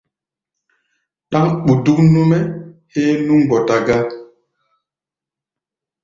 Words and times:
Ɗáŋ 1.31 1.45
ɓuɗuk 1.65 1.99
nú-mɛ́ 2.13 2.41
héé 2.93 3.11
nú 3.25 3.33
mgbɔta 3.41 3.75
gá. 3.85 3.97